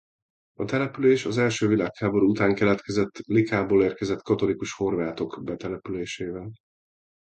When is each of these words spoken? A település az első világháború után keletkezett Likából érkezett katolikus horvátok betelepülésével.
A 0.59 0.65
település 0.65 1.25
az 1.25 1.37
első 1.37 1.67
világháború 1.67 2.29
után 2.29 2.55
keletkezett 2.55 3.17
Likából 3.27 3.83
érkezett 3.83 4.21
katolikus 4.21 4.73
horvátok 4.73 5.41
betelepülésével. 5.43 6.51